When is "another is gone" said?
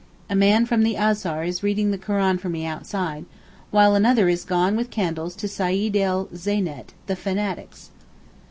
3.93-4.75